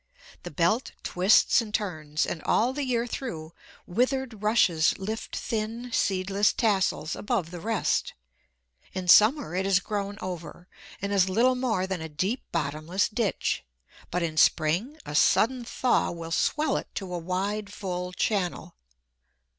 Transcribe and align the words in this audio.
The 0.41 0.49
belt 0.49 0.93
twists 1.03 1.61
and 1.61 1.71
turns, 1.71 2.25
and 2.25 2.41
all 2.41 2.73
the 2.73 2.83
year 2.83 3.05
through, 3.05 3.53
withered 3.85 4.41
rushes 4.41 4.97
lift 4.97 5.35
thin, 5.35 5.91
seedless 5.91 6.53
tassels 6.53 7.15
above 7.15 7.51
the 7.51 7.59
rest. 7.59 8.15
In 8.93 9.07
summer 9.07 9.53
it 9.53 9.63
is 9.67 9.79
grown 9.79 10.17
over, 10.19 10.67
and 11.03 11.13
is 11.13 11.29
little 11.29 11.53
more 11.53 11.85
than 11.85 12.01
a 12.01 12.09
deep 12.09 12.41
bottomless 12.51 13.09
ditch; 13.09 13.63
but 14.09 14.23
in 14.23 14.37
spring, 14.37 14.97
a 15.05 15.13
sudden 15.13 15.63
thaw 15.63 16.09
will 16.09 16.31
swell 16.31 16.77
it 16.77 16.87
to 16.95 17.13
a 17.13 17.19
wide, 17.19 17.71
full 17.71 18.11
channel. 18.11 18.73